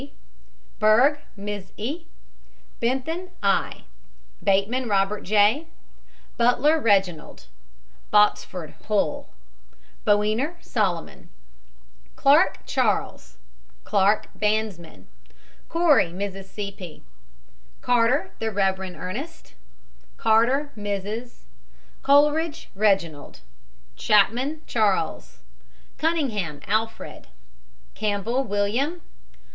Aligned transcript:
J. 0.01 0.13
BERG, 0.79 1.19
MISS 1.35 1.73
E. 1.77 2.07
BENTHAN, 2.79 3.29
I. 3.43 3.83
BATEMAN, 4.41 4.89
ROBERT 4.89 5.21
J. 5.21 5.67
BUTLER, 6.37 6.79
REGINALD. 6.79 7.45
BOTSFORD, 8.09 8.73
HULL. 8.87 9.29
BOWEENER, 10.03 10.57
SOLOMON. 10.59 11.05
BERRIMAN, 11.05 11.29
WILLIAM. 11.29 12.09
CLARKE, 12.15 12.59
CHARLES. 12.65 13.37
CLARK, 13.83 14.29
bandsman. 14.35 15.05
COREY, 15.69 16.11
MRS. 16.13 16.45
C. 16.45 16.71
P. 16.71 17.03
CARTER, 17.81 18.31
THE 18.39 18.49
REV. 18.49 18.79
ERNEST. 18.95 19.53
CARTER, 20.17 20.71
MRS. 20.75 21.41
COLERIDGE, 22.01 22.69
REGINALD, 22.73 23.41
CHAPMAN, 23.97 24.61
CHARLES. 24.65 25.41
CUNNINGHAM, 25.99 26.61
ALFRED. 26.67 27.27
CAMPBELL, 27.93 28.43
WILLIAM. 28.45 29.01